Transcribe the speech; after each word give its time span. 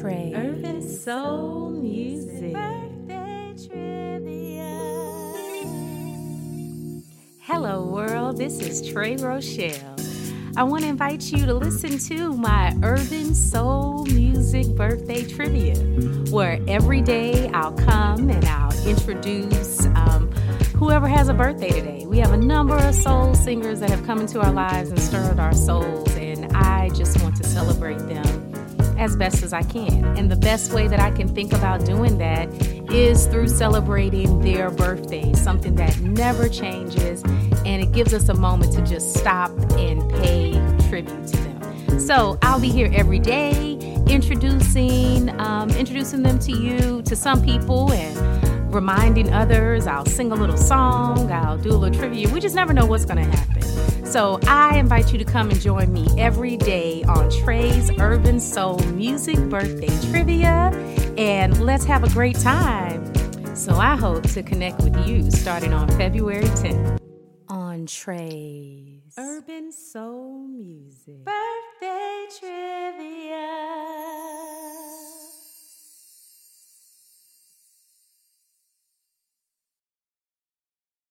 Trey. 0.00 0.32
Urban 0.34 0.80
Soul 0.80 1.68
Music. 1.72 2.54
Birthday 2.54 3.54
trivia. 3.68 4.64
Hello, 7.40 7.84
world. 7.84 8.38
This 8.38 8.60
is 8.60 8.90
Trey 8.90 9.16
Rochelle. 9.16 9.96
I 10.56 10.62
want 10.62 10.84
to 10.84 10.88
invite 10.88 11.30
you 11.30 11.44
to 11.44 11.52
listen 11.52 11.98
to 12.16 12.32
my 12.32 12.74
Urban 12.82 13.34
Soul 13.34 14.06
Music 14.06 14.68
Birthday 14.74 15.22
Trivia, 15.22 15.76
where 16.30 16.58
every 16.66 17.02
day 17.02 17.50
I'll 17.50 17.72
come 17.72 18.30
and 18.30 18.44
I'll 18.46 18.88
introduce 18.88 19.84
um, 19.84 20.30
whoever 20.76 21.08
has 21.08 21.28
a 21.28 21.34
birthday 21.34 21.72
today. 21.72 22.06
We 22.06 22.20
have 22.20 22.32
a 22.32 22.38
number 22.38 22.76
of 22.76 22.94
soul 22.94 23.34
singers 23.34 23.80
that 23.80 23.90
have 23.90 24.06
come 24.06 24.20
into 24.20 24.40
our 24.40 24.52
lives 24.52 24.88
and 24.88 24.98
stirred 24.98 25.38
our 25.38 25.52
souls, 25.52 26.10
and 26.16 26.50
I 26.56 26.88
just 26.88 27.22
want 27.22 27.36
to 27.36 27.44
celebrate 27.44 27.98
them 27.98 28.29
as 29.00 29.16
best 29.16 29.42
as 29.42 29.52
I 29.52 29.62
can. 29.62 30.04
And 30.16 30.30
the 30.30 30.36
best 30.36 30.72
way 30.72 30.86
that 30.86 31.00
I 31.00 31.10
can 31.10 31.26
think 31.26 31.52
about 31.52 31.84
doing 31.84 32.18
that 32.18 32.48
is 32.92 33.26
through 33.26 33.48
celebrating 33.48 34.40
their 34.40 34.70
birthday, 34.70 35.32
something 35.32 35.74
that 35.76 35.98
never 36.00 36.48
changes, 36.48 37.22
and 37.64 37.82
it 37.82 37.92
gives 37.92 38.12
us 38.12 38.28
a 38.28 38.34
moment 38.34 38.72
to 38.74 38.82
just 38.82 39.14
stop 39.14 39.50
and 39.72 40.08
pay 40.22 40.52
tribute 40.88 41.26
to 41.28 41.36
them. 41.38 41.98
So 41.98 42.38
I'll 42.42 42.60
be 42.60 42.68
here 42.68 42.90
every 42.94 43.18
day 43.18 43.78
introducing 44.08 45.28
um, 45.40 45.70
introducing 45.70 46.22
them 46.22 46.38
to 46.40 46.52
you, 46.52 47.00
to 47.02 47.16
some 47.16 47.42
people, 47.42 47.92
and 47.92 48.16
reminding 48.70 49.32
others. 49.32 49.86
I'll 49.86 50.06
sing 50.06 50.32
a 50.32 50.34
little 50.34 50.56
song, 50.56 51.30
I'll 51.30 51.58
do 51.58 51.70
a 51.70 51.72
little 51.72 51.98
trivia. 51.98 52.28
We 52.28 52.40
just 52.40 52.54
never 52.54 52.72
know 52.72 52.86
what's 52.86 53.04
going 53.04 53.24
to 53.24 53.36
happen. 53.36 54.06
So 54.06 54.40
I 54.46 54.78
invite 54.78 55.12
you 55.12 55.18
to 55.18 55.24
come 55.24 55.50
and 55.50 55.60
join 55.60 55.92
me 55.92 56.08
every 56.18 56.56
day 56.56 57.04
on 57.04 57.30
Trey's 57.30 57.90
Urban 57.98 58.40
Soul 58.40 58.78
Music 58.92 59.38
Birthday 59.48 59.88
Trivia, 60.10 60.70
and 61.16 61.60
let's 61.60 61.84
have 61.84 62.02
a 62.02 62.08
great 62.10 62.38
time. 62.38 63.14
So 63.54 63.76
I 63.76 63.96
hope 63.96 64.24
to 64.30 64.42
connect 64.42 64.80
with 64.80 65.06
you 65.06 65.30
starting 65.30 65.72
on 65.72 65.88
February 65.96 66.44
10th 66.44 66.98
on 67.48 67.86
Trey's 67.86 69.14
Urban 69.18 69.70
Soul 69.70 70.48
Music. 70.48 71.24
Trivia. 71.24 71.39